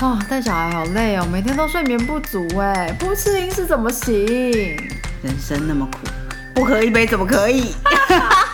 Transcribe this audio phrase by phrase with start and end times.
[0.00, 4.14] 哦，带小孩好累哦，每天都睡眠不足哎，不吃零食怎么行？
[5.22, 5.98] 人生那么苦，
[6.54, 7.74] 不喝一杯怎么可以？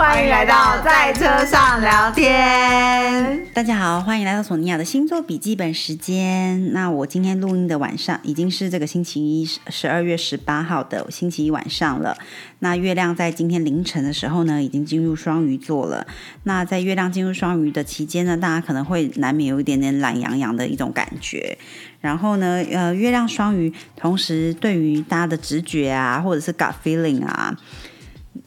[0.00, 3.46] 欢迎来到在车上聊天。
[3.52, 6.72] 大家好，欢迎来到索尼娅的星座笔记本时间。
[6.72, 12.16] 那我今天录音的晚上已经是这个星期一，十二月十八号的星期一晚上了。
[12.60, 16.06] 那月亮在今天凌晨的时候呢，已经进入双鱼座了。
[16.44, 21.58] 那在月亮进入双鱼的期间呢，大家可能会难免有一点点懒洋洋的一种感觉。
[22.00, 27.54] 然后呢，呃，月亮双鱼，同时对于大家的直觉啊，或者是 gut feeling 啊。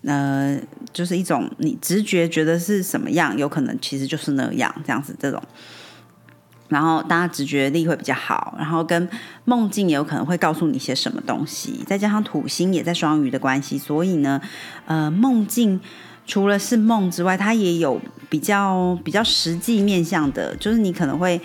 [0.05, 0.59] 呃，
[0.91, 5.41] 就是一种你直觉觉得是什么样，有可能其实就是那样，这样子这种。
[6.70, 9.08] 然后大家直觉力会比较好，然后跟
[9.45, 11.84] 梦境也有可能会告诉你些什么东西。
[11.85, 14.41] 再加上土星也在双鱼的关系，所以呢，
[14.88, 15.80] 呃，梦境
[16.25, 21.39] 除了是梦之外，它也有比较比较实际面向的，就是你可能会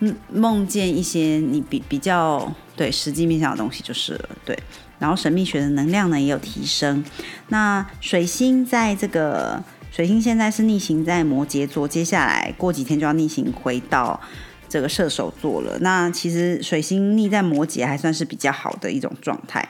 [0.00, 4.58] 嗯梦见一些你比比较对实际面向的东西，就是了，对。
[4.98, 7.04] 然后神秘学的能量呢也有提升。
[7.48, 14.20] 那水星在这个水星现在是逆行在摩羯座，接下来过几天就要逆行回到
[14.68, 15.78] 这个射手座了。
[15.80, 19.68] 那其实水星逆在摩羯还算是比较好的一种状态。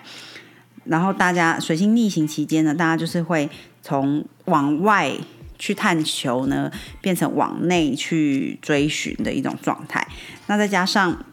[0.84, 3.48] 然后大家水星逆行期间呢，大家就是会
[3.82, 5.12] 从往外
[5.58, 10.06] 去探求呢，变成往内去追寻的一种状态。
[10.46, 11.24] 那再加上。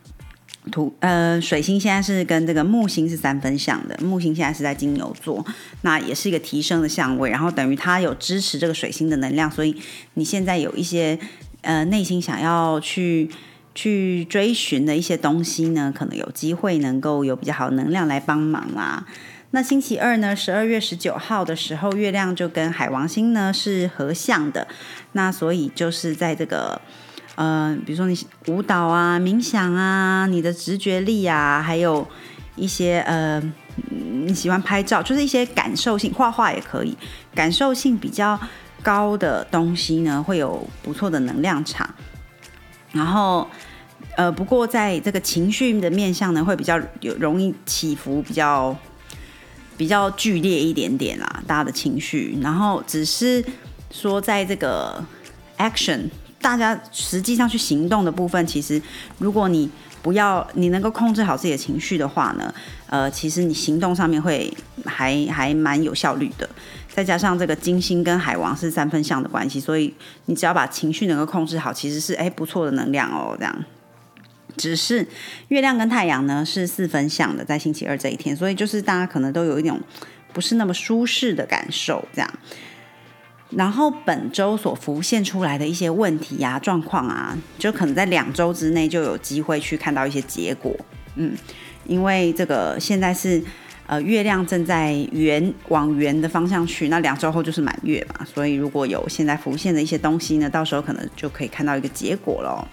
[0.72, 5.46] 土呃，水星现在是跟这个木星是三分相的，木星现在是在金牛座，
[5.82, 9.76] 那也是一个提升的相位，然后等于它有支持这个水星的能量，所以
[10.16, 11.18] 你现在有一些
[11.62, 13.30] 呃内心想要去
[13.74, 19.06] 去追寻的一些东西呢，可能有机会能够有比较好的能量来帮忙啦。
[19.52, 24.68] 那星期二呢，十二月十九号的时候，月亮就跟海王星呢是合相的，
[25.14, 26.82] 那所以就是在这个。
[27.36, 32.08] 呃，比如说你舞蹈啊、冥想啊、你的直觉力啊，还有
[32.56, 33.42] 一些呃，
[33.92, 36.98] 你喜欢拍照，就是一些感受性，画画也可以，
[37.34, 38.40] 感受性比较
[38.82, 41.94] 高的东西呢，会有不错的能量场。
[42.94, 43.46] 然后，
[44.16, 48.74] 呃，不过在这个情绪的面向呢，会比较有容易起伏，比较
[49.76, 52.38] 比较剧烈一点点啦，大家的情绪。
[52.42, 53.44] 然后只是
[53.92, 55.04] 说，在这个
[55.58, 56.10] action。
[56.46, 58.80] 大家实际上去行动的部分，其实
[59.18, 59.68] 如果你
[60.04, 62.54] 不要你能够控制好自己的情绪的话呢，
[62.86, 64.56] 呃，其实你行动上面会
[64.86, 66.48] 还还蛮有效率的。
[66.94, 69.92] 再加上这个金星跟海王是三分相的关系，所以
[70.26, 73.36] 你只要把情绪能够控制好，其实是哎不错的能量哦。
[73.40, 73.66] 这样，
[74.56, 75.08] 只是
[75.48, 79.82] 月亮跟太阳呢是四分相的，在星期二这一天，所以就是大家可能都有一种
[80.32, 82.32] 不是那么舒适的感受，这样。
[83.52, 90.76] 然后本周所浮现出来的一些问题呀、状况啊，就可能在两周之内就有机会去看到一些结果。
[91.16, 91.32] 嗯，
[91.86, 93.42] 因为这个现在是
[93.86, 102.68] 呃月亮正在圆往圆的方向去，那两周后就是满月嘛，所以如果有现在浮现的一些东西呢，到时候可能就可以看到一个结果喽。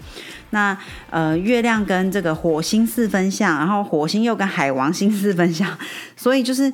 [0.49, 0.75] 那
[1.11, 5.77] 呃月亮跟这个火星四分相，然后火星又跟海王星四分相，
[6.17, 6.73] 所以就是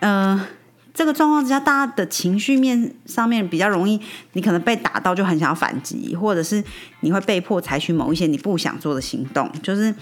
[0.00, 0.46] 呃。
[0.94, 4.00] 这个状况之下，大家的情绪面上面比较容易，
[4.32, 6.62] 你可能被打到就很想要反击，或者是
[7.00, 9.94] 你会被迫采取某一些你不想做的行动，就是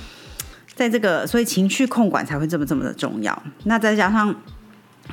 [0.74, 3.42] 在这个，所以情绪控管才会这么这么的重要。
[3.64, 4.34] 那再加上，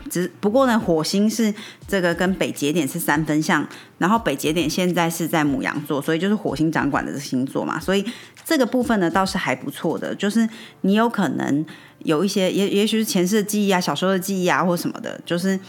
[0.09, 1.53] 只不过呢，火星是
[1.87, 8.05] 这个跟北节点是三分相，然后北节点现在是在母羊座，所以就是火星掌管的星座嘛，所以
[8.45, 10.47] 这个部分呢倒是还不错的，就是
[10.81, 11.65] 你有可能。
[12.01, 15.59] 有一些也也许是前世的记忆啊，小时候的记忆啊，或什么的，就是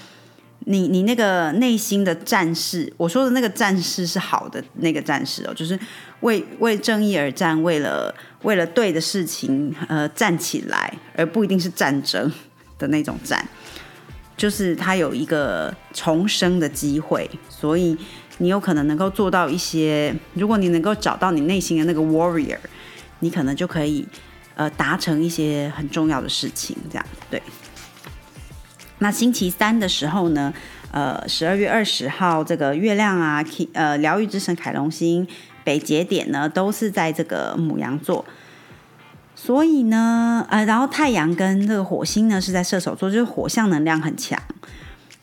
[0.66, 5.76] 你你那个内心的战士，我说的那个战士是好的那个战士哦，就是
[6.20, 12.30] 为为正义而战，为了为了对的事情呃站起来，而不一定是战争
[12.78, 13.42] 的那种战，
[14.38, 17.94] 就是他有一个重生的机会，所以
[18.38, 22.56] 你有可能能够做到一些，如果你能够找到你内心的那个 warrior，
[23.18, 24.08] 你可能就可以。
[24.58, 27.40] 呃，达成一些很重要的事情，这样对。
[28.98, 30.52] 那星期三的时候呢，
[30.90, 35.24] 呃，十二月二十号，这个月亮啊，呃，疗愈之神凯龙星
[35.62, 38.24] 北节点呢，都是在这个母羊座，
[39.40, 44.36] 所以呢，呃，然后太阳跟这个火星呢是在射手座，就是火象能量很强。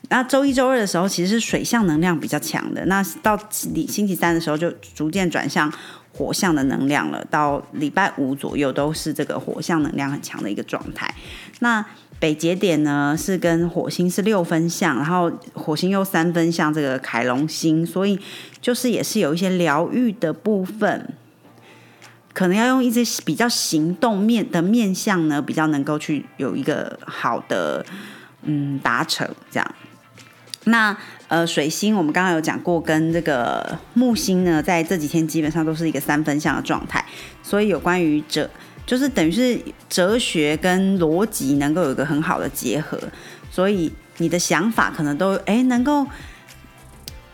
[0.08, 2.86] 那周一周二的时候，其实是水象能量比较强的。
[2.86, 5.70] 那到星期三的时候，就逐渐转向。
[6.18, 11.14] 火象的能量了，到礼拜五左右都是这个火象能量很强的一个状态。
[11.58, 11.84] 那
[12.18, 18.18] 北节点呢是跟火星是六分相，然后火星又三分相这个凯龙星，所以
[18.62, 21.12] 就是也是有一些疗愈的部分，
[22.36, 27.82] 可能要用一些比较行动面的面向呢，比较能够去有一个好的
[28.42, 29.74] 嗯达成这样。
[30.64, 30.94] 那
[31.28, 37.02] 呃，水星我们刚刚有讲过，跟这个木星呢，在这几天基本上都是一个三分相的状态，
[37.42, 38.50] 所以有关于哲，
[38.84, 43.00] 就是等于是哲学跟逻辑能够有一个很好的结合，
[43.50, 46.06] 所以你的想法可能都哎能够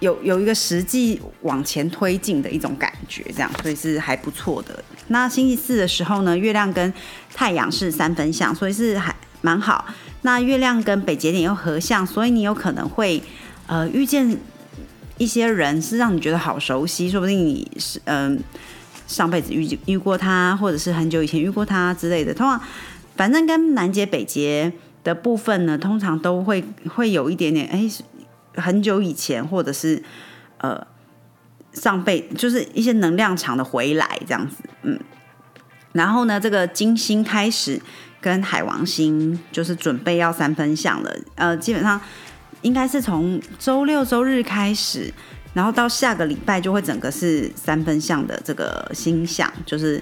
[0.02, 4.82] 有有一个实际往前推进的一种感觉，这样，所以是还不错的。
[5.06, 6.93] 那星期四的时候呢，月亮跟
[7.32, 9.87] 太阳是三分相，所以是还蛮好。
[10.22, 13.22] 那月亮跟北节点又合相，所以你有可能会
[13.69, 14.37] 呃遇见
[15.19, 18.43] 一些人，是让你觉得好熟悉，说不定你是嗯
[19.06, 22.34] 上辈子遇遇过他，或者是很久以前遇过他之类的。
[22.34, 22.60] 通常
[23.14, 24.72] 反正跟南节北节
[25.04, 27.88] 的部分呢，通常都会会有一点点哎
[28.54, 30.02] 很久以前，或者是
[30.58, 30.87] 呃
[31.72, 34.99] 上辈就是一些能量场的回来这样子，嗯。
[35.93, 37.81] 然后呢，这个金星开始。
[38.22, 42.00] 跟海王星就是准备要三分相了，呃，基本上
[42.60, 45.12] 应该是从周六周日开始，
[45.54, 50.00] 然后到下个礼拜就会整个是三分相的这个星象，就是。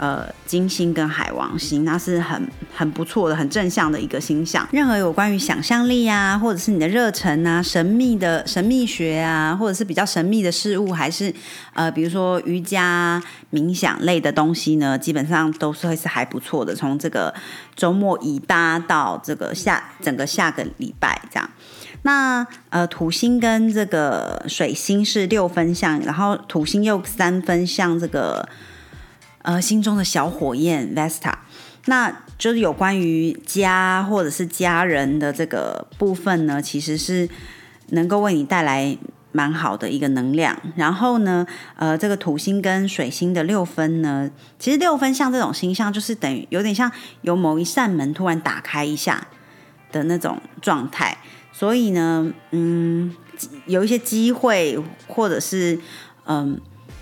[0.00, 4.66] 呃，金星跟海王星，那是很很不错的、很正向的一个星象。
[4.72, 11.30] 任何有关于想象力啊，或者是你的热忱啊、神秘的神秘学啊，或者是比较神秘的事物，还是
[11.74, 16.74] 呃，比如说瑜伽、冥想类的东西呢，基本上都是会是还不错的。
[16.74, 17.34] 从这个
[17.76, 21.50] 周末以巴到这个下整个下个礼拜这样。
[22.04, 28.48] 那呃，土星跟这个水星是六分相，然后土星又三分相这个。
[29.42, 31.32] 呃，心中的小火焰 Vesta，
[31.86, 37.26] 那就是有关于家或者是家人的这个部分呢，其实是
[37.88, 38.98] 能够为你带来
[39.32, 40.54] 蛮好的一个能量。
[40.76, 41.46] 然后呢，
[41.76, 49.26] 呃，这个土星跟水星的六分呢，其实六分像这种星象，就是等于有点像有某一扇门突然打开一下
[49.90, 51.16] 的那种状态。
[51.50, 53.16] 所以呢，嗯，
[53.64, 54.78] 有一些机会，
[55.08, 55.80] 或者是
[56.26, 56.60] 嗯。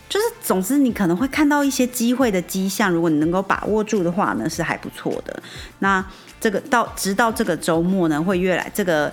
[0.09, 5.43] 就是，总之你可能会看到一些机会的迹象，如果你能够把握住的话呢，是还不错的。
[5.81, 6.03] 那
[6.41, 9.13] 这个到直到这个周末呢，会越来这个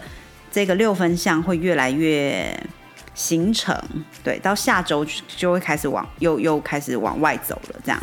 [0.49, 2.57] 这个六分项会越来越
[3.13, 3.77] 形成，
[4.23, 8.01] 对，到下周就会开始往又又开始往外走了，这样。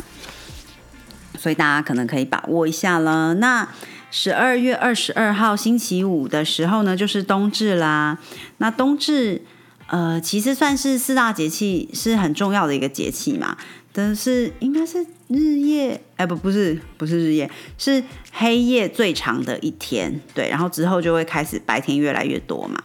[1.39, 3.33] 所以大家可能可以把握一下了。
[3.33, 3.67] 那
[4.11, 8.19] 十二月二十二号星期五的时候呢，就是冬至啦。
[8.57, 9.41] 那冬至。
[9.87, 13.57] 呃，其实算是四大节气是很重要的一个节气嘛，
[13.91, 22.81] 但是应该是日夜，哎不不是不是日夜，是黑夜最长的一天，对，然后之后就会开始白天越来越多嘛。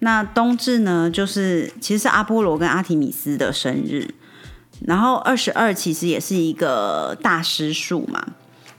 [0.00, 4.14] 那冬至呢，就是其实是阿波罗跟阿提米斯的生日，
[4.80, 8.22] 然后二十二其实也是一个大师数嘛，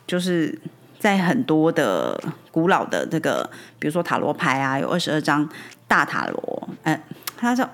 [0.05, 0.59] 就是
[0.99, 2.21] 在很多的
[2.51, 5.49] 古老的这个，比如说塔罗牌啊，有二十二张
[5.87, 6.69] 大塔罗，
[7.37, 7.69] 他说，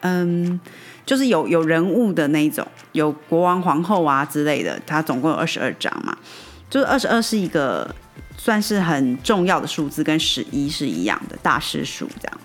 [0.00, 0.58] 嗯，
[1.04, 4.80] 就是有有人物的那种，有国王、皇后啊之类的。
[4.86, 6.16] 它总共有二十二张嘛，
[6.70, 7.94] 就是二十二是一个
[8.36, 12.40] 算是很重要的数字，跟十一是一样的大师数这样。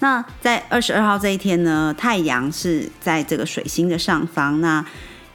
[0.00, 4.84] 那在二十二号这一天呢，太阳是在这个水星的上方，那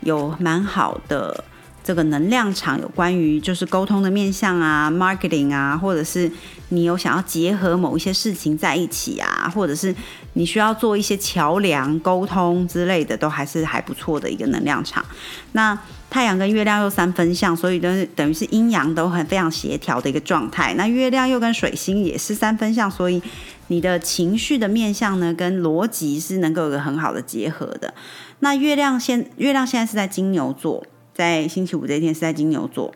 [0.01, 1.43] 有蛮好的。
[1.83, 6.31] 这个能量场有关于就是沟通的面向啊，marketing 啊，或者是
[6.69, 9.93] 你有想要结合某一些事情在一起啊，或者是
[10.33, 15.05] 你需要做一些桥梁沟通之类的，都还是还不错的一个能量场。
[15.53, 15.77] 那
[16.09, 20.73] 太阳跟月亮又三分相，所以等等于是阴阳都很非常协调的一个状态。
[20.75, 23.21] 那月亮又跟水星也是三分相，所以
[23.67, 27.93] 你的情绪的面相呢，跟逻辑是能够有个很好的结合的。
[28.39, 30.85] 那月亮现月亮现在是在金牛座。
[31.13, 32.91] 在星期五这一天是在金牛座，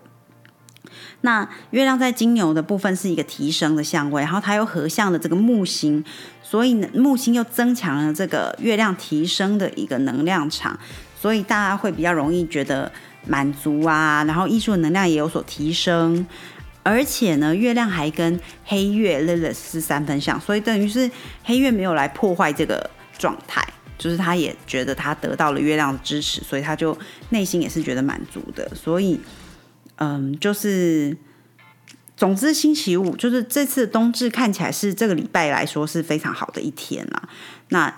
[1.26, 6.02] 那月亮在金牛的部分是一个提升的相位，然后它又合相的这个木星，
[6.44, 10.80] 所以呢木星又增强了这个月亮提升的一个能量场，
[11.20, 12.90] 所以大家会比较容易觉得
[13.28, 16.26] 满足啊，然后艺术的能量也有所提升，
[16.84, 21.10] 而且呢月亮还跟黑月 l i l 是三分相，所以等于是
[21.44, 23.66] 黑月没有来破坏这个状态。
[23.98, 26.96] 就是他也觉得他得到了月亮的支持，所以他就
[27.30, 28.70] 内心也是觉得满足的。
[28.76, 29.18] 所以，
[29.98, 31.16] 嗯，就是
[32.18, 37.30] 总之，星期五就是这次冬至看起来是这个礼拜来说是非常好的一天啦。
[37.70, 37.94] 那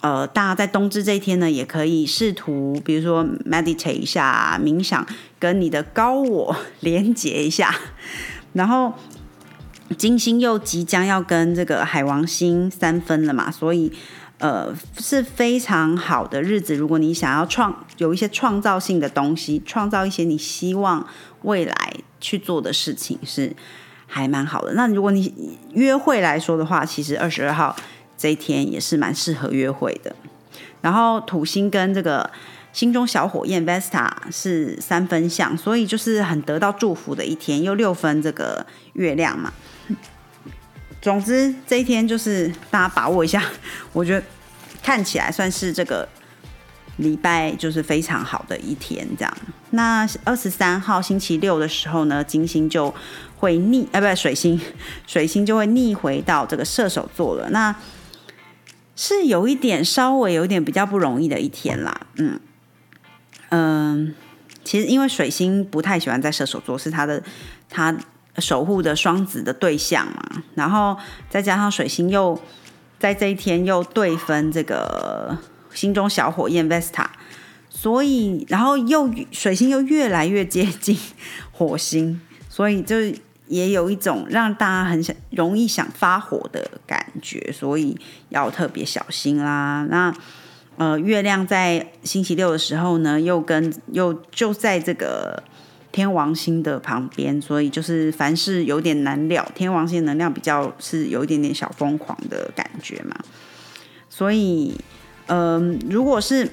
[0.00, 5.06] 呃，大家在冬至这一天呢，也可以试图，比如说 meditate 一下，冥想，
[5.38, 7.74] 跟你的高我 连接一下。
[8.52, 8.94] 然后，
[9.98, 13.92] 金星又即将要跟这个海王星三分了嘛，所以。
[14.40, 16.74] 呃是非常好的日子。
[16.74, 21.06] 如果你想要创有一些创造性的东西，创造一些你希望
[21.42, 23.54] 未来去做的事情，是
[24.06, 24.74] 还蛮好的。
[24.74, 27.76] 那如果你约会来说的话，其实二十二号
[28.18, 30.14] 这一天也是蛮适合约会的。
[30.80, 32.30] 然后土星跟这个
[32.72, 39.52] 心中小火焰 Vesta 是三分相，所以就是很得到祝福的一天，又六分这个月亮嘛。
[41.00, 43.42] 总之这一天就是大家把握一下，
[43.92, 44.22] 我觉得
[44.82, 46.08] 看起来算是这个
[46.98, 49.06] 礼拜就是非常好的一天。
[49.16, 49.36] 这样，
[49.70, 52.94] 那二十三号星期六的时候呢，金星就
[53.38, 54.60] 会逆，呃，不对，水星，
[55.06, 57.48] 水星就会逆回到这个射手座了。
[57.50, 57.74] 那
[58.94, 62.38] 是有一点稍微有一点比较不容易的一天啦，嗯
[63.48, 64.14] 嗯，
[64.62, 67.22] 其实因为水星不太喜欢在射手座，是他的
[67.70, 67.96] 他
[68.40, 70.96] 守护的双子的对象嘛，然后
[71.28, 72.40] 再加上水星又
[72.98, 75.36] 在这一天又对分这个
[75.72, 77.06] 心中小火焰 Vesta，
[77.68, 80.98] 所以然后又水星又越来越接近
[81.52, 82.96] 火星，所以就。
[83.50, 89.84] 也有一种让大家很想容易想发火的感觉，所以要特别小心啦。
[89.90, 90.14] 那
[90.76, 95.42] 呃，月亮在星期六的时候呢，又跟又就在这个
[95.92, 99.46] 天王星的旁边，所以就是凡事有点难料。
[99.54, 103.14] 天王星能量比较是有一点点小疯狂的感觉嘛，
[104.08, 104.78] 所以
[105.26, 106.50] 嗯，如果是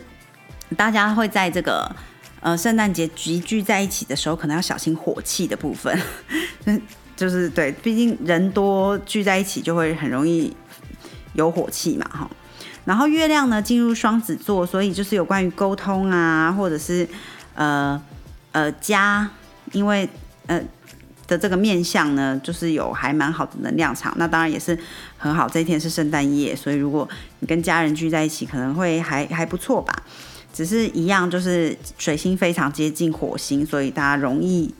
[0.76, 1.96] 大家会在这个。
[2.40, 6.00] 呃，圣诞节集聚在一起的时候，可能要小心火气的部分。
[7.18, 10.56] 就是对，毕竟人多聚在一起，就会很容易
[11.34, 12.30] 有火气嘛，哈。
[12.86, 17.06] 然后月亮呢进入双子座，所以就是有关于沟通啊，或者是
[17.56, 18.00] 呃
[18.58, 19.30] 呃家，
[19.72, 20.10] 因为
[20.48, 20.60] 呃
[21.28, 24.12] 的这个面相呢，就是有还蛮好的能量场。
[24.18, 24.76] 那当然也是
[25.16, 27.08] 很好，这一天是圣诞夜，所以如果
[27.40, 29.94] 你跟家人聚在一起，可能会还还不错吧。
[30.52, 34.74] 只是一样，就是水星非常接近火星，所以大家容易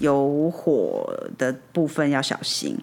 [0.00, 2.76] 有火的部分要小心。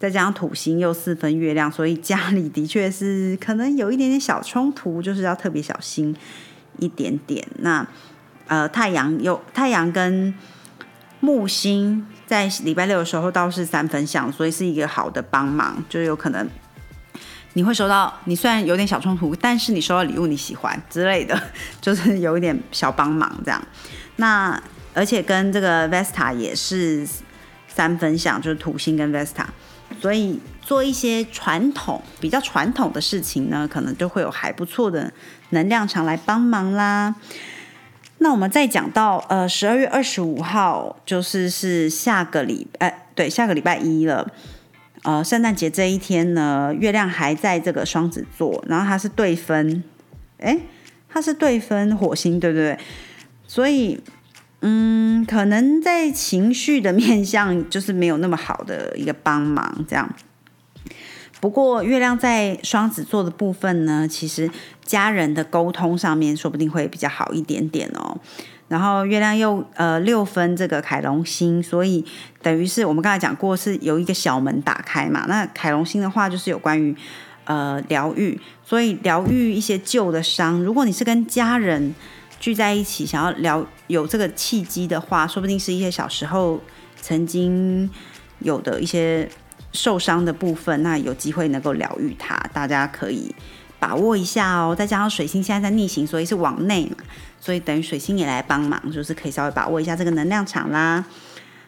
[0.00, 6.16] 再加上土星又四分月亮，所以家里的确是可能有一点点小冲突，就是要特别小心
[6.80, 7.46] 一点点。
[7.60, 7.86] 那
[8.46, 10.34] 呃，太阳又太阳跟
[11.20, 16.48] 木星在礼拜六的时候倒是三分相，所以是一个好的帮忙，就有可能。
[17.56, 21.40] 你会收到，你虽然有点小冲突，但是你收到礼物你喜欢之类的，
[21.80, 23.62] 就是有一点小帮忙这样。
[24.16, 24.60] 那
[24.92, 27.08] 而且跟这个 Vesta 也是
[27.68, 29.46] 三分相，就是土星跟 Vesta，
[30.00, 35.12] 所以做一些传统比较传统的事情呢，可能就会有还不错的
[35.50, 37.14] 能量场来帮忙啦。
[38.24, 44.26] 那我们再讲到呃十二月二十五号，就是是下个礼哎对下个礼拜一了。
[45.02, 49.84] 呃，圣诞节这一天呢，月亮还在这个双子座，然后它是对分，
[50.38, 50.58] 哎，
[51.06, 52.78] 它是对分火星，对不对？
[53.46, 54.00] 所以，
[54.62, 60.08] 嗯，可能在情绪的面向就是没有那么好的一个帮忙，这样。
[61.44, 64.50] 不过，月亮在双子座的部分呢，其实
[64.82, 68.16] 家人的沟通上面说不定会比较好一点点哦。
[68.68, 72.02] 然后月亮又呃六分这个凯龙星，所以
[72.40, 75.26] 等于是我们刚才讲过是有一个小门打开嘛。
[75.28, 76.96] 那凯龙星的话就是有关于
[77.44, 80.62] 呃疗愈，所以疗愈一些旧的伤。
[80.62, 81.94] 如果你是跟家人
[82.40, 86.58] 聚在一起，想要疗有这个契机的话，说不定是一些小时候
[87.02, 87.90] 曾经
[88.38, 89.28] 有的一些
[89.74, 92.34] 受伤的部分，那有机会能够疗愈它。
[92.54, 93.34] 大家可以
[93.78, 94.74] 把握一下哦。
[94.74, 96.96] 再加上水星现在在逆行，所以是往内嘛。
[97.38, 101.04] 所以等于水星也来帮忙，就是可以稍微把握一下这个能量场啦。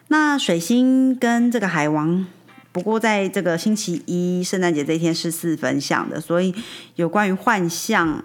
[0.07, 2.25] 那水星跟这个海王，
[2.71, 6.55] 不过在这个星期一圣诞节这一天是四分相的，所以
[6.95, 8.23] 有关于幻象，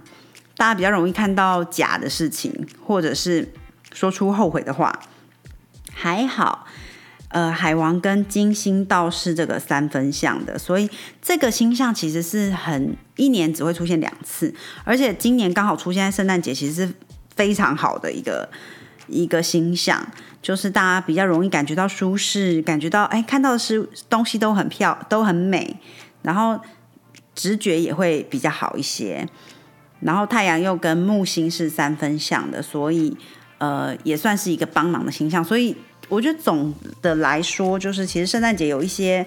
[0.56, 3.52] 大家比较容易看到假的事情，或者是
[3.92, 5.00] 说出后悔的话。
[5.94, 6.66] 还好，
[7.32, 10.88] 呃，海王跟金星倒是这个三分相的，所以
[11.20, 16.92] 这个星象其实是很一年只会出现两次，而且今年刚好出现在圣诞节，其实是。
[17.34, 18.46] 非常好的一个
[19.06, 20.06] 一个星象，
[20.42, 25.78] 就是大家比较容易感觉到舒适，感觉到哎，看到的是东西都很漂都很美，
[26.20, 26.60] 然后
[27.34, 29.26] 直觉也会比较好一些。
[30.00, 33.16] 然后太阳又跟木星是三分相的，所以
[33.56, 35.42] 呃也算是一个帮忙的星象。
[35.42, 35.74] 所以
[36.12, 39.26] 我觉得总的来说，就是其实圣诞节有一些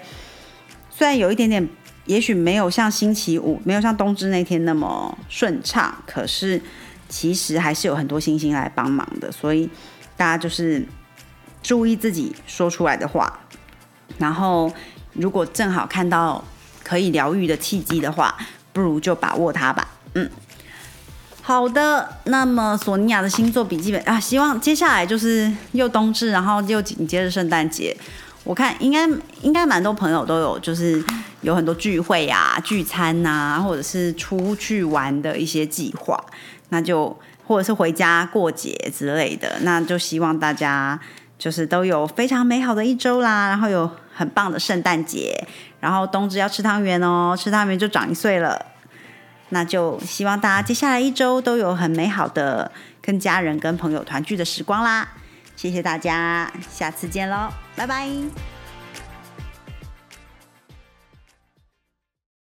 [0.90, 1.68] 虽然有一点点，
[2.06, 6.62] 也许没有像星期五没有像冬至那天那么顺畅，可是。
[7.08, 9.70] 其实还是有很多星星来帮忙的，所以
[10.18, 10.84] 大家就是
[11.62, 13.42] 注意自己说出来的话，
[14.18, 14.74] 然后
[15.14, 16.44] 如果正好看到
[16.84, 18.36] 可以疗愈的契机的话，
[18.74, 19.88] 不如就把握它吧。
[20.16, 20.28] 嗯，
[21.48, 22.10] 好的。
[22.24, 27.96] 那么索尼娅的星座笔记本啊，希望接下来就是又冬至，然后又紧接着圣诞节。
[28.44, 29.08] 我看应该
[29.44, 31.04] 应该蛮多朋友都有，就是
[31.42, 36.20] 有很多聚会呀、聚餐呐，或者是出去玩的一些计划。
[36.70, 41.00] 那就或者是回家过节之类的，那就希望大家
[41.38, 45.48] 就是都有非常美好的一周啦，然后有很棒的圣诞节，
[45.80, 48.60] 然后冬至要吃汤圆哦，吃汤圆就长一岁了。
[49.50, 52.72] 那就希望大家接下来一周都有很美好的
[53.02, 55.08] 跟家人跟朋友团聚的时光啦。
[55.56, 58.55] 谢谢大家，下次见喽，拜拜。